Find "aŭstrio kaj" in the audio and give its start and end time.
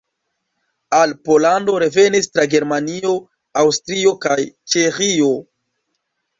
3.65-4.41